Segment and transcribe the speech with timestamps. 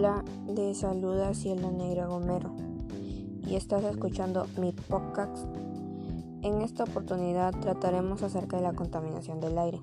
[0.00, 2.54] Hola, les saluda Cielo Negra Gomero
[3.46, 5.44] y estás escuchando mi podcast.
[6.40, 9.82] En esta oportunidad trataremos acerca de la contaminación del aire.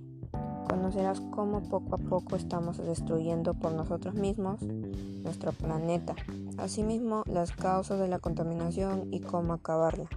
[0.68, 6.16] Conocerás cómo poco a poco estamos destruyendo por nosotros mismos nuestro planeta,
[6.58, 10.10] asimismo las causas de la contaminación y cómo acabarla.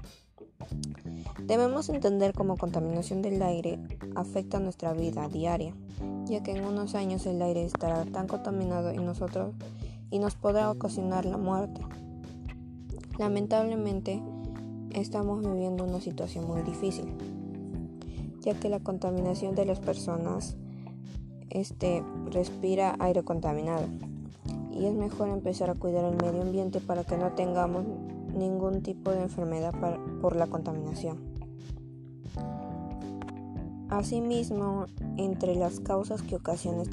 [1.45, 3.79] Debemos entender cómo contaminación del aire
[4.15, 5.75] afecta nuestra vida diaria,
[6.25, 9.55] ya que en unos años el aire estará tan contaminado y nosotros
[10.11, 11.81] y nos podrá ocasionar la muerte.
[13.19, 14.23] Lamentablemente,
[14.91, 17.13] estamos viviendo una situación muy difícil,
[18.41, 20.57] ya que la contaminación de las personas
[21.51, 23.87] este, respira aire contaminado
[24.73, 27.85] y es mejor empezar a cuidar el medio ambiente para que no tengamos
[28.35, 29.75] ningún tipo de enfermedad
[30.21, 31.19] por la contaminación.
[33.91, 34.87] Asimismo,
[35.17, 36.87] entre las causas que ocasionan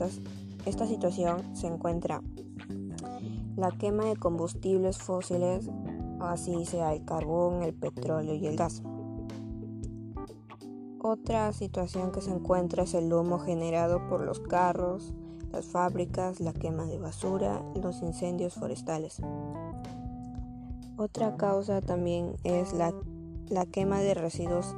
[0.66, 2.22] esta situación se encuentra
[3.56, 5.70] la quema de combustibles fósiles,
[6.20, 8.84] así sea el carbón, el petróleo y el gas.
[11.00, 15.14] Otra situación que se encuentra es el humo generado por los carros,
[15.52, 19.22] las fábricas, la quema de basura, los incendios forestales.
[20.98, 22.92] Otra causa también es la,
[23.72, 24.76] quema de residuos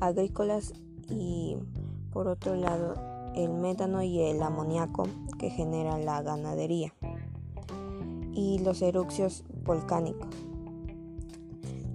[0.00, 0.74] agrícolas
[1.08, 1.56] y
[2.12, 2.94] por otro lado
[3.34, 5.04] el metano y el amoníaco
[5.38, 6.92] que genera la ganadería
[8.42, 10.28] y los erupcios volcánicos.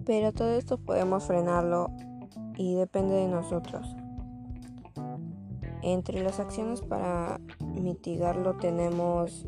[0.06, 1.92] Pero todo esto podemos frenarlo
[2.56, 3.96] y depende de nosotros.
[5.84, 9.46] Entre las acciones para mitigarlo tenemos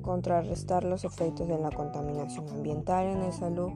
[0.00, 3.72] contrarrestar los efectos de la contaminación ambiental en la salud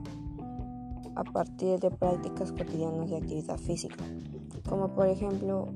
[1.15, 4.03] a partir de prácticas cotidianas de actividad física,
[4.67, 5.67] como por ejemplo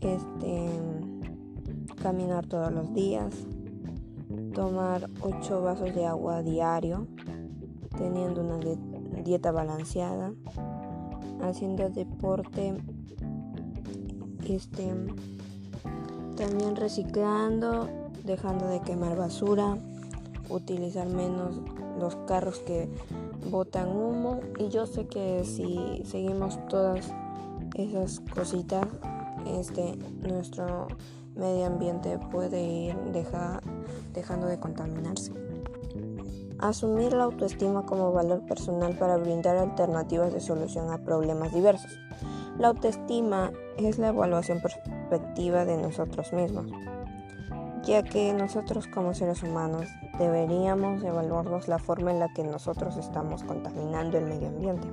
[0.00, 0.68] este
[2.02, 3.46] caminar todos los días,
[4.54, 7.06] tomar 8 vasos de agua diario,
[7.96, 8.58] teniendo una
[9.22, 10.32] dieta balanceada,
[11.42, 12.74] haciendo deporte,
[14.48, 14.92] este,
[16.36, 17.88] también reciclando,
[18.24, 19.76] dejando de quemar basura,
[20.48, 21.60] utilizar menos
[21.98, 22.88] los carros que
[23.50, 24.40] botan humo.
[24.58, 27.12] Y yo sé que si seguimos todas
[27.74, 28.86] esas cositas,
[29.46, 30.88] este nuestro
[31.34, 32.96] medio ambiente puede ir
[34.16, 35.32] dejando de contaminarse.
[36.58, 41.96] Asumir la autoestima como valor personal para brindar alternativas de solución a problemas diversos.
[42.58, 46.66] La autoestima es la evaluación perspectiva de nosotros mismos,
[47.84, 49.86] ya que nosotros como seres humanos
[50.18, 54.88] deberíamos evaluarnos la forma en la que nosotros estamos contaminando el medio ambiente,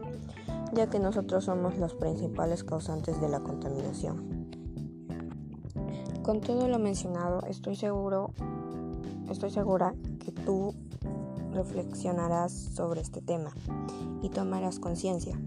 [0.73, 4.43] ya que nosotros somos los principales causantes de la contaminación.
[6.23, 8.31] Con todo lo mencionado, estoy seguro,
[9.29, 10.73] estoy segura que tú
[11.53, 13.51] reflexionarás sobre este tema
[14.21, 15.39] y tomarás conciencia.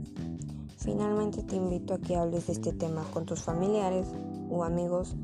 [0.79, 4.09] Finalmente te invito a que hables de este tema con tus familiares
[4.51, 5.17] o amigos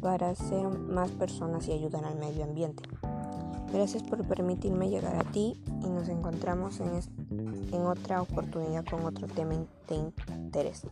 [0.00, 2.82] para ser más personas y ayudar al medio ambiente.
[3.72, 7.00] Gracias por permitirme llegar a ti y nos encontramos en,
[7.72, 9.54] en otra oportunidad con otro tema
[9.88, 10.86] de interés.